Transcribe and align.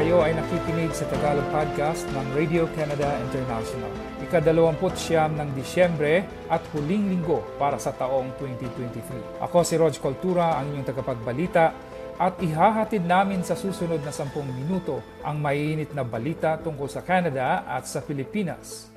Kayo 0.00 0.24
ay 0.24 0.32
nakikinig 0.32 0.96
sa 0.96 1.04
Tagalog 1.12 1.44
Podcast 1.52 2.08
ng 2.08 2.32
Radio 2.32 2.64
Canada 2.72 3.20
International. 3.20 3.92
Ikadalawamput 4.24 4.96
siyam 4.96 5.36
ng 5.36 5.52
Disyembre 5.52 6.24
at 6.48 6.64
huling 6.72 7.12
linggo 7.12 7.44
para 7.60 7.76
sa 7.76 7.92
taong 7.92 8.32
2023. 8.40 9.44
Ako 9.44 9.60
si 9.60 9.76
Rog 9.76 9.92
Cultura, 10.00 10.56
ang 10.56 10.72
inyong 10.72 10.88
tagapagbalita 10.88 11.76
at 12.16 12.32
ihahatid 12.40 13.04
namin 13.04 13.44
sa 13.44 13.52
susunod 13.52 14.00
na 14.00 14.08
10 14.08 14.32
minuto 14.48 15.04
ang 15.20 15.36
mainit 15.36 15.92
na 15.92 16.00
balita 16.00 16.56
tungkol 16.56 16.88
sa 16.88 17.04
Canada 17.04 17.68
at 17.68 17.84
sa 17.84 18.00
Pilipinas. 18.00 18.88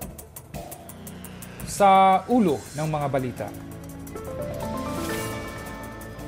Sa 1.68 2.24
ulo 2.32 2.64
ng 2.80 2.88
mga 2.88 3.08
balita. 3.12 3.73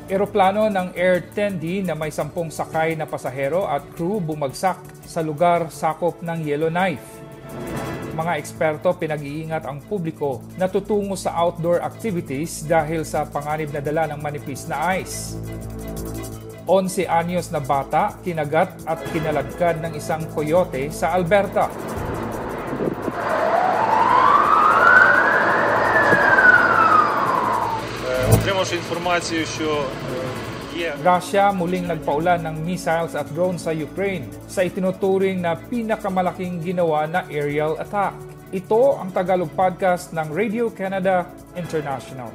Eroplano 0.05 0.69
ng 0.69 0.93
Air 0.93 1.33
10D 1.33 1.81
na 1.81 1.97
may 1.97 2.13
sampung 2.13 2.53
sakay 2.53 2.93
na 2.93 3.09
pasahero 3.09 3.65
at 3.65 3.81
crew 3.97 4.21
bumagsak 4.21 4.77
sa 5.01 5.25
lugar 5.25 5.73
sakop 5.73 6.21
ng 6.21 6.45
Yellowknife. 6.45 7.01
Mga 8.13 8.37
eksperto 8.37 8.93
pinag-iingat 9.01 9.65
ang 9.65 9.81
publiko 9.81 10.45
na 10.61 10.69
tutungo 10.69 11.17
sa 11.17 11.33
outdoor 11.33 11.81
activities 11.81 12.61
dahil 12.69 13.01
sa 13.01 13.25
panganib 13.25 13.73
na 13.73 13.81
dala 13.81 14.05
ng 14.13 14.21
manipis 14.21 14.69
na 14.69 14.93
ice. 14.93 15.41
11 16.69 17.09
anyos 17.09 17.49
na 17.49 17.57
bata 17.57 18.13
kinagat 18.21 18.77
at 18.85 19.01
kinalagkad 19.09 19.81
ng 19.81 19.97
isang 19.97 20.21
coyote 20.37 20.93
sa 20.93 21.17
Alberta. 21.17 21.65
Отримавши 28.74 28.76
інформацію, 28.76 29.46
що 29.46 29.84
є 30.76 30.94
Russia 31.04 31.58
muling 31.58 31.86
nagpaulan 31.86 32.42
ng 32.42 32.56
missiles 32.66 33.14
at 33.14 33.26
drones 33.34 33.62
sa 33.62 33.70
Ukraine 33.70 34.26
sa 34.50 34.66
itinuturing 34.66 35.38
na 35.38 35.54
pinakamalaking 35.54 36.58
ginawa 36.58 37.06
na 37.06 37.20
aerial 37.30 37.78
attack. 37.78 38.10
Ito 38.50 38.98
ang 38.98 39.14
Tagalog 39.14 39.54
podcast 39.54 40.10
ng 40.10 40.34
Radio 40.34 40.66
Canada 40.74 41.30
International. 41.54 42.34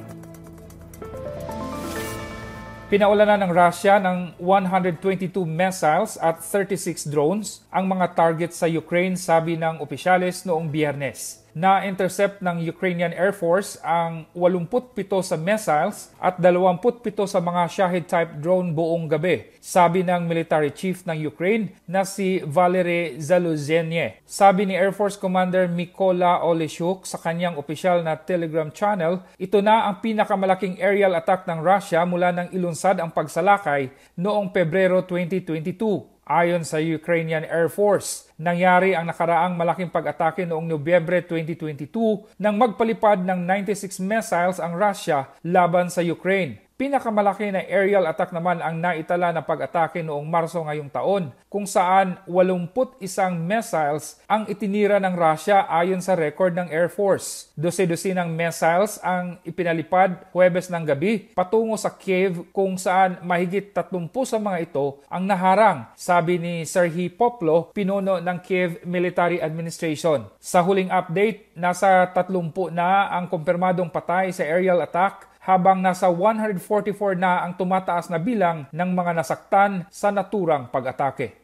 Pinaulanan 2.88 3.44
ng 3.44 3.52
Russia 3.52 4.00
ng 4.00 4.40
122 4.40 5.44
missiles 5.44 6.16
at 6.24 6.40
36 6.40 7.12
drones 7.12 7.60
ang 7.68 7.92
mga 7.92 8.16
target 8.16 8.52
sa 8.56 8.72
Ukraine 8.72 9.20
sabi 9.20 9.60
ng 9.60 9.84
opisyales 9.84 10.48
noong 10.48 10.72
biyernes. 10.72 11.44
Na-intercept 11.57 12.39
ng 12.39 12.63
Ukrainian 12.63 13.11
Air 13.11 13.35
Force 13.35 13.75
ang 13.83 14.31
87 14.39 15.27
sa 15.27 15.35
missiles 15.35 16.15
at 16.23 16.39
27 16.39 17.27
sa 17.27 17.43
mga 17.43 17.63
Shahid-type 17.67 18.39
drone 18.39 18.71
buong 18.71 19.11
gabi, 19.11 19.51
sabi 19.59 20.07
ng 20.07 20.31
military 20.31 20.71
chief 20.71 21.03
ng 21.07 21.19
Ukraine 21.27 21.75
na 21.91 22.07
si 22.07 22.39
Valery 22.47 23.19
Zaluzhenie. 23.19 24.23
Sabi 24.23 24.71
ni 24.71 24.79
Air 24.79 24.95
Force 24.95 25.19
Commander 25.19 25.67
Mykola 25.67 26.47
Oleshuk 26.47 27.03
sa 27.03 27.19
kanyang 27.19 27.59
opisyal 27.59 28.07
na 28.07 28.15
Telegram 28.15 28.71
channel, 28.71 29.27
ito 29.35 29.59
na 29.59 29.91
ang 29.91 29.99
pinakamalaking 29.99 30.79
aerial 30.79 31.19
attack 31.19 31.47
ng 31.51 31.59
Russia 31.59 32.07
mula 32.07 32.31
nang 32.31 32.49
ilunsad 32.55 33.03
ang 33.03 33.11
pagsalakay 33.11 33.91
noong 34.15 34.55
Pebrero 34.55 35.03
2022. 35.03 36.20
Ayon 36.31 36.63
sa 36.63 36.79
Ukrainian 36.79 37.43
Air 37.43 37.67
Force, 37.67 38.31
nangyari 38.39 38.95
ang 38.95 39.11
nakaraang 39.11 39.59
malaking 39.59 39.91
pag-atake 39.91 40.47
noong 40.47 40.63
Nobyembre 40.63 41.27
2022 41.27 41.91
nang 42.39 42.55
magpalipad 42.55 43.27
ng 43.27 43.43
96 43.43 43.99
missiles 43.99 44.63
ang 44.63 44.79
Russia 44.79 45.27
laban 45.43 45.91
sa 45.91 46.07
Ukraine. 46.07 46.70
Pinakamalaki 46.81 47.53
na 47.53 47.61
aerial 47.61 48.09
attack 48.09 48.33
naman 48.33 48.57
ang 48.65 48.81
naitala 48.81 49.37
na 49.37 49.45
pag-atake 49.45 50.01
noong 50.01 50.25
Marso 50.25 50.65
ngayong 50.65 50.89
taon 50.89 51.29
kung 51.53 51.69
saan 51.69 52.17
81 52.25 53.05
missiles 53.37 54.17
ang 54.25 54.49
itinira 54.49 54.97
ng 54.97 55.13
Russia 55.13 55.69
ayon 55.69 56.01
sa 56.01 56.17
record 56.17 56.57
ng 56.57 56.73
Air 56.73 56.89
Force. 56.89 57.53
Dose-dose 57.53 58.17
ng 58.17 58.33
missiles 58.33 58.97
ang 59.05 59.37
ipinalipad 59.45 60.33
Huwebes 60.33 60.73
ng 60.73 60.89
gabi 60.89 61.29
patungo 61.37 61.77
sa 61.77 61.93
Kiev 61.93 62.49
kung 62.49 62.81
saan 62.81 63.21
mahigit 63.29 63.77
30 63.77 64.09
sa 64.25 64.41
mga 64.41 64.73
ito 64.73 65.05
ang 65.13 65.29
naharang, 65.29 65.85
sabi 66.01 66.41
ni 66.41 66.65
Serhiy 66.65 67.13
Poplo, 67.13 67.77
pinuno 67.77 68.25
ng 68.25 68.39
Kiev 68.41 68.81
Military 68.89 69.37
Administration. 69.45 70.25
Sa 70.41 70.65
huling 70.65 70.89
update, 70.89 71.53
nasa 71.53 72.09
30 72.09 72.73
na 72.73 73.13
ang 73.13 73.29
kumpirmadong 73.29 73.93
patay 73.93 74.33
sa 74.33 74.49
aerial 74.49 74.81
attack 74.81 75.29
habang 75.41 75.81
nasa 75.81 76.13
144 76.13 77.17
na 77.17 77.49
ang 77.49 77.57
tumataas 77.57 78.13
na 78.13 78.21
bilang 78.21 78.69
ng 78.69 78.91
mga 78.93 79.17
nasaktan 79.17 79.89
sa 79.89 80.13
naturang 80.13 80.69
pag-atake. 80.69 81.41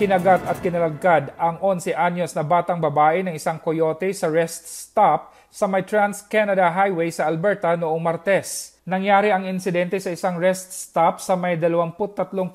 Kinagat 0.00 0.40
at 0.48 0.56
kinalagkad 0.64 1.36
ang 1.36 1.60
11 1.60 1.92
anyos 1.92 2.32
na 2.32 2.40
batang 2.40 2.80
babae 2.80 3.20
ng 3.26 3.34
isang 3.36 3.60
coyote 3.60 4.08
sa 4.14 4.30
rest 4.30 4.64
stop 4.64 5.34
sa 5.50 5.66
may 5.66 5.82
Trans-Canada 5.82 6.70
Highway 6.70 7.10
sa 7.10 7.26
Alberta 7.26 7.74
noong 7.74 7.98
Martes. 7.98 8.78
Nangyari 8.86 9.34
ang 9.34 9.50
insidente 9.50 9.98
sa 9.98 10.14
isang 10.14 10.38
rest 10.38 10.70
stop 10.70 11.18
sa 11.18 11.34
may 11.34 11.58
23 11.58 11.94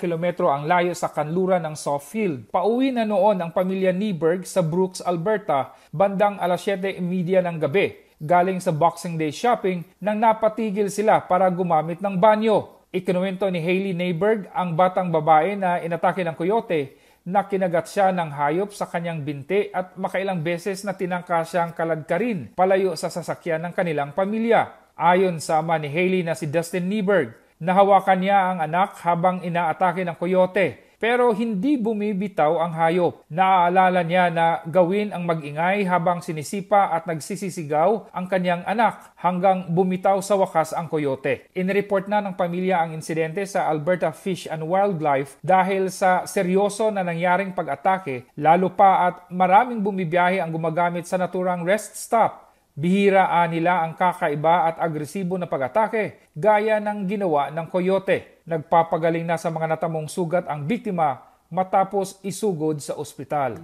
kilometro 0.00 0.48
ang 0.48 0.64
layo 0.64 0.96
sa 0.96 1.12
kanluran 1.12 1.60
ng 1.68 1.76
Sawfield. 1.76 2.48
Pauwi 2.48 2.96
na 2.96 3.04
noon 3.04 3.36
ang 3.36 3.52
pamilya 3.52 3.92
Nieberg 3.92 4.48
sa 4.48 4.64
Brooks, 4.64 5.04
Alberta, 5.04 5.76
bandang 5.92 6.40
alas 6.40 6.64
7.30 6.64 7.44
ng 7.44 7.56
gabi. 7.60 7.92
Galing 8.16 8.64
sa 8.64 8.72
Boxing 8.72 9.20
Day 9.20 9.28
shopping 9.28 9.84
nang 10.00 10.16
napatigil 10.16 10.88
sila 10.88 11.20
para 11.20 11.52
gumamit 11.52 12.00
ng 12.00 12.16
banyo. 12.16 12.80
Ikinuwento 12.88 13.44
ni 13.52 13.60
Hailey 13.60 13.92
Neiberg 13.92 14.48
ang 14.56 14.72
batang 14.72 15.12
babae 15.12 15.52
na 15.52 15.84
inatake 15.84 16.24
ng 16.24 16.32
coyote 16.32 16.96
na 17.26 17.42
kinagat 17.50 17.90
siya 17.90 18.14
ng 18.14 18.30
hayop 18.30 18.70
sa 18.70 18.86
kanyang 18.86 19.26
binti 19.26 19.66
at 19.74 19.98
makailang 19.98 20.46
beses 20.46 20.86
na 20.86 20.94
tinangka 20.94 21.42
siyang 21.42 21.74
kaladkarin 21.74 22.54
palayo 22.54 22.94
sa 22.94 23.10
sasakyan 23.10 23.66
ng 23.66 23.72
kanilang 23.74 24.14
pamilya. 24.14 24.94
Ayon 24.94 25.42
sa 25.42 25.58
ama 25.58 25.74
ni 25.76 25.90
Haley 25.90 26.22
na 26.22 26.38
si 26.38 26.46
Dustin 26.46 26.86
Nieberg, 26.86 27.34
nahawakan 27.58 28.18
niya 28.22 28.38
ang 28.54 28.58
anak 28.62 29.02
habang 29.02 29.42
inaatake 29.42 30.06
ng 30.06 30.14
koyote 30.14 30.85
pero 30.96 31.32
hindi 31.32 31.76
bumibitaw 31.76 32.60
ang 32.60 32.72
hayop. 32.76 33.24
Naaalala 33.28 34.00
niya 34.02 34.32
na 34.32 34.60
gawin 34.64 35.12
ang 35.12 35.28
magingay 35.28 35.84
habang 35.84 36.24
sinisipa 36.24 36.92
at 36.92 37.04
nagsisisigaw 37.04 38.10
ang 38.12 38.26
kanyang 38.26 38.64
anak 38.64 39.12
hanggang 39.20 39.68
bumitaw 39.72 40.20
sa 40.24 40.36
wakas 40.40 40.72
ang 40.72 40.88
koyote. 40.88 41.48
Inreport 41.52 42.08
na 42.08 42.24
ng 42.24 42.34
pamilya 42.38 42.80
ang 42.84 42.96
insidente 42.96 43.44
sa 43.44 43.68
Alberta 43.68 44.12
Fish 44.12 44.48
and 44.48 44.64
Wildlife 44.64 45.36
dahil 45.44 45.92
sa 45.92 46.24
seryoso 46.24 46.88
na 46.88 47.04
nangyaring 47.04 47.52
pag-atake 47.52 48.28
lalo 48.38 48.72
pa 48.72 49.10
at 49.10 49.14
maraming 49.28 49.82
bumibiyahe 49.84 50.40
ang 50.40 50.52
gumagamit 50.52 51.04
sa 51.04 51.20
naturang 51.20 51.66
rest 51.66 51.98
stop 51.98 52.45
Bihira 52.76 53.32
nila 53.48 53.88
ang 53.88 53.96
kakaiba 53.96 54.68
at 54.68 54.76
agresibo 54.76 55.40
na 55.40 55.48
pag-atake 55.48 56.28
gaya 56.36 56.76
ng 56.76 57.08
ginawa 57.08 57.48
ng 57.48 57.72
koyote. 57.72 58.44
Nagpapagaling 58.44 59.24
na 59.24 59.40
sa 59.40 59.48
mga 59.48 59.64
natamong 59.64 60.12
sugat 60.12 60.44
ang 60.44 60.68
biktima 60.68 61.24
matapos 61.48 62.20
isugod 62.20 62.76
sa 62.84 62.92
ospital. 63.00 63.56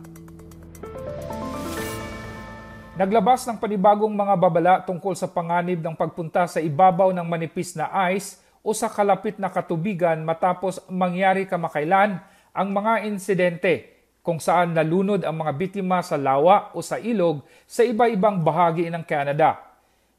Naglabas 2.97 3.45
ng 3.45 3.61
panibagong 3.61 4.17
mga 4.17 4.35
babala 4.41 4.75
tungkol 4.81 5.13
sa 5.13 5.29
panganib 5.29 5.85
ng 5.85 5.93
pagpunta 5.93 6.49
sa 6.49 6.65
ibabaw 6.65 7.13
ng 7.13 7.29
manipis 7.29 7.77
na 7.77 7.93
ice 8.17 8.41
o 8.65 8.73
sa 8.73 8.89
kalapit 8.89 9.37
na 9.37 9.53
katubigan 9.53 10.25
matapos 10.25 10.81
mangyari 10.89 11.45
kamakailan 11.45 12.17
ang 12.57 12.69
mga 12.73 13.05
insidente 13.05 13.92
kung 14.23 14.39
saan 14.39 14.71
nalunod 14.73 15.27
ang 15.27 15.43
mga 15.43 15.53
biktima 15.59 15.99
sa 16.01 16.15
lawa 16.15 16.71
o 16.73 16.81
sa 16.81 16.97
ilog 16.97 17.43
sa 17.67 17.83
iba-ibang 17.83 18.39
bahagi 18.41 18.87
ng 18.87 19.03
Canada. 19.03 19.59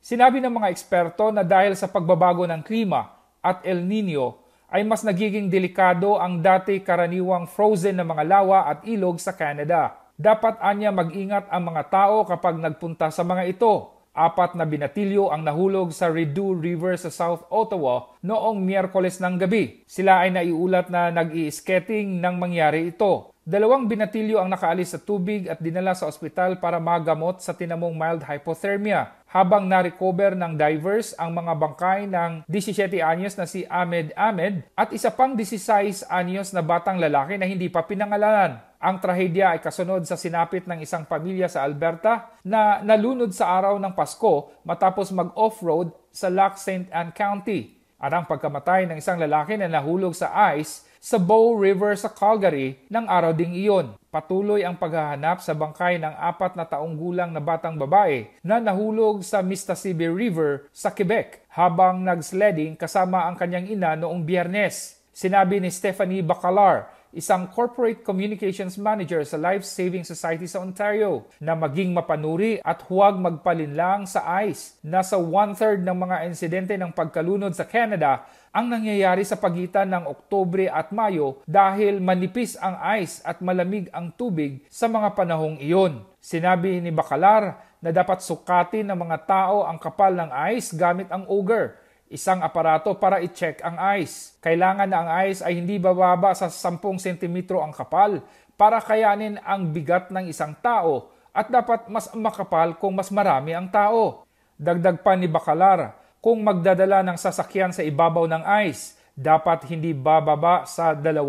Sinabi 0.03 0.43
ng 0.43 0.51
mga 0.51 0.67
eksperto 0.75 1.31
na 1.31 1.47
dahil 1.47 1.79
sa 1.79 1.87
pagbabago 1.87 2.43
ng 2.43 2.59
klima 2.59 3.15
at 3.39 3.63
El 3.63 3.87
Nino 3.87 4.43
ay 4.67 4.83
mas 4.83 5.07
nagiging 5.07 5.47
delikado 5.47 6.19
ang 6.19 6.43
dati 6.43 6.83
karaniwang 6.83 7.47
frozen 7.47 7.95
na 7.95 8.03
mga 8.03 8.23
lawa 8.27 8.67
at 8.67 8.83
ilog 8.83 9.15
sa 9.23 9.31
Canada. 9.31 9.95
Dapat 10.19 10.59
anya 10.59 10.91
mag-ingat 10.91 11.47
ang 11.47 11.73
mga 11.73 11.83
tao 11.89 12.27
kapag 12.27 12.59
nagpunta 12.59 13.07
sa 13.09 13.23
mga 13.23 13.49
ito. 13.49 13.89
Apat 14.13 14.53
na 14.53 14.61
binatilyo 14.61 15.33
ang 15.33 15.41
nahulog 15.41 15.89
sa 15.89 16.05
Rideau 16.05 16.53
River 16.53 16.93
sa 17.01 17.09
South 17.09 17.49
Ottawa 17.49 18.13
noong 18.21 18.61
Miyerkules 18.61 19.17
ng 19.17 19.41
gabi. 19.41 19.81
Sila 19.89 20.21
ay 20.21 20.29
naiulat 20.29 20.93
na 20.93 21.09
nag-i-skating 21.09 22.21
nang 22.21 22.37
mangyari 22.37 22.93
ito. 22.93 23.32
Dalawang 23.43 23.91
binatilyo 23.91 24.39
ang 24.39 24.47
nakaalis 24.47 24.95
sa 24.95 25.03
tubig 25.03 25.51
at 25.51 25.59
dinala 25.59 25.91
sa 25.91 26.07
ospital 26.07 26.63
para 26.63 26.79
magamot 26.79 27.43
sa 27.43 27.51
tinamong 27.51 27.91
mild 27.91 28.23
hypothermia. 28.23 29.19
Habang 29.27 29.67
na-recover 29.67 30.31
ng 30.31 30.55
divers 30.55 31.11
ang 31.19 31.35
mga 31.35 31.51
bangkay 31.51 32.07
ng 32.07 32.47
17 32.47 33.03
anyos 33.03 33.35
na 33.35 33.43
si 33.43 33.67
Ahmed 33.67 34.15
Ahmed 34.15 34.63
at 34.79 34.95
isa 34.95 35.11
pang 35.11 35.35
16 35.35 36.07
anyos 36.07 36.55
na 36.55 36.63
batang 36.63 36.95
lalaki 36.95 37.35
na 37.35 37.43
hindi 37.43 37.67
pa 37.67 37.83
pinangalanan. 37.83 38.63
Ang 38.79 39.03
trahedya 39.03 39.51
ay 39.51 39.59
kasunod 39.59 40.07
sa 40.07 40.15
sinapit 40.15 40.63
ng 40.63 40.79
isang 40.79 41.03
pamilya 41.03 41.51
sa 41.51 41.67
Alberta 41.67 42.31
na 42.47 42.79
nalunod 42.79 43.35
sa 43.35 43.59
araw 43.59 43.75
ng 43.75 43.91
Pasko 43.91 44.55
matapos 44.63 45.11
mag-off-road 45.11 45.91
sa 46.15 46.31
Lac 46.31 46.55
St. 46.55 46.87
Anne 46.95 47.11
County. 47.11 47.82
At 48.03 48.11
ang 48.11 48.27
pagkamatay 48.27 48.91
ng 48.91 48.99
isang 48.99 49.15
lalaki 49.15 49.55
na 49.55 49.71
nahulog 49.71 50.11
sa 50.11 50.27
ice 50.51 50.83
sa 50.99 51.15
Bow 51.15 51.55
River 51.55 51.95
sa 51.95 52.11
Calgary 52.11 52.75
ng 52.91 53.07
araw 53.07 53.31
ding 53.31 53.55
iyon. 53.55 53.95
Patuloy 54.11 54.67
ang 54.67 54.75
paghahanap 54.75 55.39
sa 55.39 55.55
bangkay 55.55 56.03
ng 56.03 56.11
apat 56.11 56.59
na 56.59 56.67
taong 56.67 56.99
gulang 56.99 57.31
na 57.31 57.39
batang 57.39 57.79
babae 57.79 58.27
na 58.43 58.59
nahulog 58.59 59.23
sa 59.23 59.39
Mississippi 59.39 60.11
River 60.11 60.67
sa 60.75 60.91
Quebec 60.91 61.47
habang 61.55 62.03
nag-sledding 62.03 62.75
kasama 62.75 63.23
ang 63.23 63.39
kanyang 63.39 63.71
ina 63.71 63.95
noong 63.95 64.27
biyernes. 64.27 64.99
Sinabi 65.15 65.63
ni 65.63 65.71
Stephanie 65.71 66.25
Bacalar, 66.25 66.91
isang 67.13 67.45
corporate 67.53 68.01
communications 68.01 68.73
manager 68.73 69.21
sa 69.21 69.37
Life 69.37 69.61
Saving 69.61 70.01
Society 70.01 70.49
sa 70.49 70.65
Ontario, 70.65 71.29
na 71.37 71.53
maging 71.53 71.93
mapanuri 71.93 72.57
at 72.65 72.81
huwag 72.89 73.21
magpalinlang 73.21 74.09
sa 74.09 74.25
ice. 74.41 74.81
Nasa 74.81 75.21
one-third 75.21 75.85
ng 75.85 75.93
mga 75.93 76.25
insidente 76.25 76.73
ng 76.73 76.89
pagkalunod 76.89 77.53
sa 77.53 77.69
Canada 77.69 78.25
ang 78.49 78.65
nangyayari 78.65 79.21
sa 79.21 79.37
pagitan 79.37 79.93
ng 79.93 80.09
Oktubre 80.09 80.65
at 80.65 80.89
Mayo 80.89 81.41
dahil 81.45 82.01
manipis 82.01 82.57
ang 82.57 82.81
ice 82.97 83.21
at 83.21 83.41
malamig 83.45 83.93
ang 83.93 84.09
tubig 84.09 84.65
sa 84.73 84.89
mga 84.89 85.13
panahong 85.13 85.61
iyon. 85.61 86.01
Sinabi 86.17 86.81
ni 86.81 86.89
Bacalar 86.89 87.61
na 87.77 87.93
dapat 87.93 88.25
sukatin 88.25 88.89
ng 88.89 88.97
mga 88.97 89.17
tao 89.29 89.69
ang 89.69 89.77
kapal 89.77 90.17
ng 90.17 90.33
ice 90.53 90.73
gamit 90.73 91.09
ang 91.13 91.29
auger 91.29 91.82
isang 92.13 92.45
aparato 92.45 92.93
para 93.01 93.17
i-check 93.25 93.65
ang 93.65 93.81
ice. 93.97 94.37
Kailangan 94.37 94.85
na 94.85 94.97
ang 95.01 95.09
ice 95.25 95.41
ay 95.41 95.57
hindi 95.57 95.81
bababa 95.81 96.37
sa 96.37 96.47
10 96.47 96.77
cm 97.01 97.37
ang 97.57 97.73
kapal 97.73 98.21
para 98.53 98.77
kayanin 98.77 99.41
ang 99.41 99.73
bigat 99.73 100.13
ng 100.13 100.29
isang 100.29 100.53
tao 100.61 101.09
at 101.33 101.49
dapat 101.49 101.89
mas 101.89 102.13
makapal 102.13 102.77
kung 102.77 102.93
mas 102.93 103.09
marami 103.09 103.57
ang 103.57 103.65
tao. 103.73 104.29
Dagdag 104.53 105.01
pa 105.01 105.17
ni 105.17 105.25
Bakalar, 105.25 105.97
kung 106.21 106.45
magdadala 106.45 107.01
ng 107.01 107.17
sasakyan 107.17 107.73
sa 107.73 107.81
ibabaw 107.81 108.29
ng 108.29 108.45
ice, 108.69 108.95
dapat 109.17 109.65
hindi 109.67 109.91
bababa 109.91 110.69
sa 110.69 110.93
20 110.93 111.19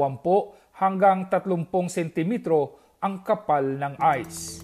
hanggang 0.76 1.26
30 1.32 1.66
cm 1.88 2.32
ang 3.00 3.24
kapal 3.24 3.64
ng 3.64 3.94
ice. 4.20 4.60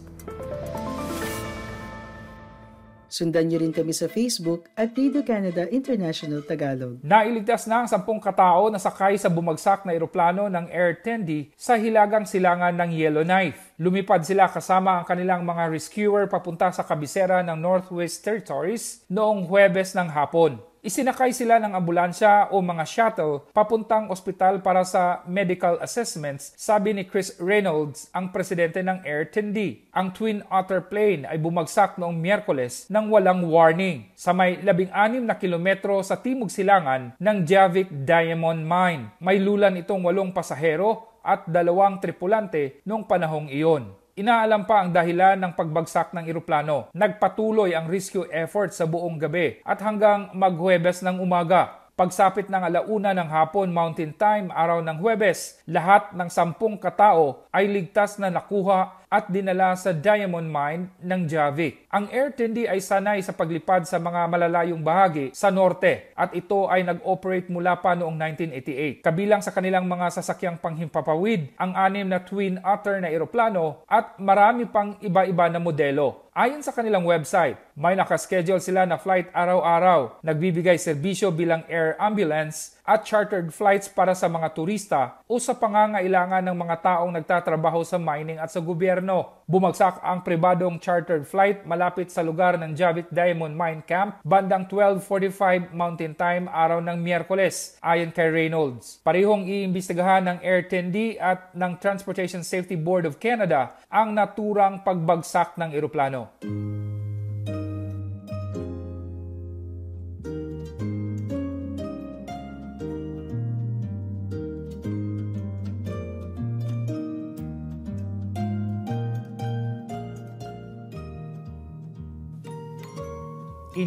Sundan 3.10 3.50
niyo 3.50 3.58
rin 3.58 3.74
kami 3.74 3.90
sa 3.90 4.06
Facebook 4.06 4.70
at 4.78 4.94
Radio 4.94 5.26
Canada 5.26 5.66
International 5.66 6.46
Tagalog. 6.46 7.02
Nailigtas 7.02 7.66
na 7.66 7.82
ang 7.82 7.90
sampung 7.90 8.22
katao 8.22 8.70
na 8.70 8.78
sakay 8.78 9.18
sa 9.18 9.26
bumagsak 9.26 9.82
na 9.82 9.90
eroplano 9.90 10.46
ng 10.46 10.70
Air 10.70 11.02
Tendi 11.02 11.50
sa 11.58 11.74
hilagang 11.74 12.22
silangan 12.22 12.70
ng 12.70 12.94
Yellowknife. 12.94 13.74
Lumipad 13.82 14.22
sila 14.22 14.46
kasama 14.46 15.02
ang 15.02 15.04
kanilang 15.10 15.42
mga 15.42 15.74
rescuer 15.74 16.30
papunta 16.30 16.70
sa 16.70 16.86
kabisera 16.86 17.42
ng 17.42 17.58
Northwest 17.58 18.22
Territories 18.22 19.02
noong 19.10 19.50
Huwebes 19.50 19.98
ng 19.98 20.06
hapon. 20.14 20.69
Isinakay 20.80 21.36
sila 21.36 21.60
ng 21.60 21.76
ambulansya 21.76 22.48
o 22.56 22.64
mga 22.64 22.88
shuttle 22.88 23.44
papuntang 23.52 24.08
ospital 24.08 24.64
para 24.64 24.80
sa 24.80 25.20
medical 25.28 25.76
assessments, 25.84 26.56
sabi 26.56 26.96
ni 26.96 27.04
Chris 27.04 27.36
Reynolds, 27.36 28.08
ang 28.16 28.32
presidente 28.32 28.80
ng 28.80 29.04
Air 29.04 29.28
Tendi. 29.28 29.84
Ang 29.92 30.16
Twin 30.16 30.40
Otter 30.48 30.80
plane 30.80 31.28
ay 31.28 31.36
bumagsak 31.36 32.00
noong 32.00 32.16
Miyerkules 32.16 32.88
nang 32.88 33.12
walang 33.12 33.44
warning 33.44 34.08
sa 34.16 34.32
may 34.32 34.56
16 34.56 35.20
na 35.20 35.36
kilometro 35.36 36.00
sa 36.00 36.16
timog 36.16 36.48
silangan 36.48 37.12
ng 37.20 37.36
Javik 37.44 37.92
Diamond 38.08 38.64
Mine. 38.64 39.20
May 39.20 39.36
lulan 39.36 39.76
itong 39.76 40.00
walong 40.00 40.32
pasahero 40.32 41.20
at 41.20 41.44
dalawang 41.44 42.00
tripulante 42.00 42.80
noong 42.88 43.04
panahong 43.04 43.52
iyon. 43.52 43.99
Inaalam 44.20 44.68
pa 44.68 44.84
ang 44.84 44.92
dahilan 44.92 45.40
ng 45.40 45.56
pagbagsak 45.56 46.12
ng 46.12 46.28
eroplano. 46.28 46.92
Nagpatuloy 46.92 47.72
ang 47.72 47.88
rescue 47.88 48.28
effort 48.28 48.76
sa 48.76 48.84
buong 48.84 49.16
gabi 49.16 49.64
at 49.64 49.80
hanggang 49.80 50.28
maghuwebes 50.36 51.00
ng 51.00 51.24
umaga. 51.24 51.88
Pagsapit 51.96 52.52
ng 52.52 52.60
alauna 52.60 53.16
ng 53.16 53.24
hapon 53.32 53.72
Mountain 53.72 54.12
Time 54.20 54.52
araw 54.52 54.84
ng 54.84 55.00
Huwebes, 55.00 55.64
lahat 55.64 56.12
ng 56.12 56.28
sampung 56.28 56.76
katao 56.76 57.48
ay 57.48 57.64
ligtas 57.64 58.20
na 58.20 58.28
nakuha 58.28 58.99
at 59.10 59.26
dinala 59.26 59.74
sa 59.74 59.90
diamond 59.90 60.46
mine 60.46 60.86
ng 61.02 61.26
Javik. 61.26 61.90
Ang 61.90 62.06
Air 62.14 62.30
Tindi 62.30 62.70
ay 62.70 62.78
sanay 62.78 63.18
sa 63.26 63.34
paglipad 63.34 63.82
sa 63.82 63.98
mga 63.98 64.30
malalayong 64.30 64.78
bahagi 64.78 65.34
sa 65.34 65.50
norte 65.50 66.14
at 66.14 66.30
ito 66.30 66.70
ay 66.70 66.86
nag-operate 66.86 67.50
mula 67.50 67.74
pa 67.82 67.98
noong 67.98 68.14
1988. 68.14 69.02
Kabilang 69.02 69.42
sa 69.42 69.50
kanilang 69.50 69.90
mga 69.90 70.14
sasakyang 70.14 70.62
panghimpapawid 70.62 71.50
ang 71.58 71.74
anim 71.74 72.06
na 72.06 72.22
Twin 72.22 72.62
Otter 72.62 73.02
na 73.02 73.10
eroplano 73.10 73.82
at 73.90 74.14
marami 74.22 74.70
pang 74.70 74.94
iba-iba 75.02 75.50
na 75.50 75.58
modelo. 75.58 76.30
Ayon 76.30 76.62
sa 76.62 76.70
kanilang 76.70 77.02
website, 77.02 77.58
may 77.74 77.98
nakaschedule 77.98 78.62
sila 78.62 78.86
na 78.86 79.02
flight 79.02 79.26
araw-araw, 79.34 80.22
nagbibigay 80.22 80.78
serbisyo 80.78 81.34
bilang 81.34 81.66
air 81.66 81.98
ambulance 81.98 82.78
at 82.84 83.06
chartered 83.06 83.52
flights 83.54 83.86
para 83.86 84.16
sa 84.16 84.26
mga 84.26 84.48
turista 84.56 85.00
o 85.28 85.38
sa 85.38 85.54
pangangailangan 85.54 86.42
ng 86.44 86.56
mga 86.56 86.76
taong 86.80 87.12
nagtatrabaho 87.14 87.84
sa 87.84 88.00
mining 88.00 88.40
at 88.40 88.48
sa 88.48 88.58
gobyerno. 88.58 89.44
Bumagsak 89.50 89.98
ang 90.00 90.22
pribadong 90.22 90.78
chartered 90.78 91.26
flight 91.26 91.66
malapit 91.66 92.08
sa 92.08 92.22
lugar 92.22 92.54
ng 92.56 92.72
Javik 92.72 93.10
Diamond 93.10 93.54
Mine 93.54 93.82
Camp 93.84 94.22
bandang 94.22 94.66
12.45 94.70 95.74
Mountain 95.74 96.14
Time 96.14 96.46
araw 96.50 96.78
ng 96.78 96.98
Miyerkules, 96.98 97.78
ayon 97.82 98.14
kay 98.14 98.30
Reynolds. 98.30 99.02
Parehong 99.02 99.46
iimbestigahan 99.46 100.26
ng 100.26 100.38
Air 100.40 100.70
Tendi 100.70 101.18
at 101.18 101.50
ng 101.52 101.76
Transportation 101.82 102.46
Safety 102.46 102.78
Board 102.78 103.04
of 103.04 103.18
Canada 103.18 103.74
ang 103.90 104.14
naturang 104.14 104.86
pagbagsak 104.86 105.58
ng 105.58 105.70
eroplano. 105.74 106.30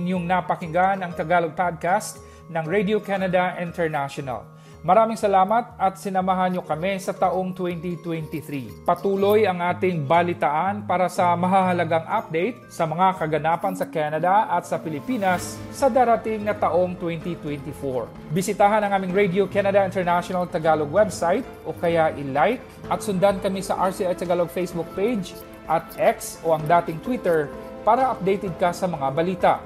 Inyong 0.04 0.28
napakinggan 0.28 1.00
ang 1.00 1.16
Tagalog 1.16 1.56
Podcast 1.56 2.20
ng 2.52 2.68
Radio 2.68 3.00
Canada 3.00 3.56
International. 3.56 4.44
Maraming 4.84 5.16
salamat 5.16 5.80
at 5.80 5.96
sinamahan 5.96 6.52
niyo 6.52 6.60
kami 6.60 7.00
sa 7.00 7.16
taong 7.16 7.56
2023. 7.56 8.84
Patuloy 8.84 9.48
ang 9.48 9.64
ating 9.64 10.04
balitaan 10.04 10.84
para 10.84 11.08
sa 11.08 11.32
mahahalagang 11.40 12.04
update 12.04 12.68
sa 12.68 12.84
mga 12.84 13.16
kaganapan 13.16 13.80
sa 13.80 13.88
Canada 13.88 14.52
at 14.52 14.68
sa 14.68 14.76
Pilipinas 14.76 15.56
sa 15.72 15.88
darating 15.88 16.44
na 16.44 16.52
taong 16.52 17.00
2024. 17.00 18.36
Bisitahan 18.36 18.84
ang 18.84 19.00
aming 19.00 19.16
Radio 19.16 19.48
Canada 19.48 19.88
International 19.88 20.44
Tagalog 20.52 20.92
website 20.92 21.48
o 21.64 21.72
kaya 21.72 22.12
i-like 22.20 22.60
at 22.92 23.00
sundan 23.00 23.40
kami 23.40 23.64
sa 23.64 23.80
RCI 23.88 24.20
Tagalog 24.20 24.52
Facebook 24.52 24.92
page 25.00 25.32
at 25.72 25.88
X 25.96 26.44
o 26.44 26.52
ang 26.52 26.68
dating 26.68 27.00
Twitter 27.00 27.48
para 27.88 28.12
updated 28.12 28.52
ka 28.60 28.76
sa 28.76 28.84
mga 28.84 29.08
balita. 29.16 29.64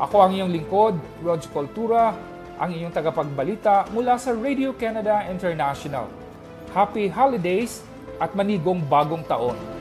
Ako 0.00 0.16
ang 0.24 0.32
iyong 0.32 0.48
lingkod, 0.48 0.96
Rog 1.20 1.44
Cultura, 1.52 2.16
ang 2.56 2.72
inyong 2.72 2.96
tagapagbalita 2.96 3.92
mula 3.92 4.16
sa 4.16 4.32
Radio 4.32 4.72
Canada 4.72 5.28
International. 5.28 6.08
Happy 6.72 7.04
Holidays 7.12 7.84
at 8.16 8.32
manigong 8.32 8.80
bagong 8.88 9.20
taon! 9.28 9.79